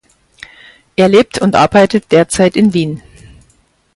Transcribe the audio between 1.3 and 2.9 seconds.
und arbeitet derzeit in